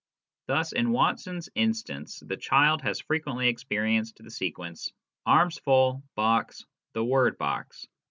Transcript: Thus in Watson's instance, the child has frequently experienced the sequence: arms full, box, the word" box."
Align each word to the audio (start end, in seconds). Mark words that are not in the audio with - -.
Thus 0.47 0.71
in 0.73 0.89
Watson's 0.89 1.47
instance, 1.53 2.21
the 2.25 2.35
child 2.35 2.81
has 2.81 2.99
frequently 3.01 3.49
experienced 3.49 4.17
the 4.17 4.31
sequence: 4.31 4.91
arms 5.27 5.59
full, 5.59 6.01
box, 6.15 6.65
the 6.93 7.05
word" 7.05 7.37
box." 7.37 7.85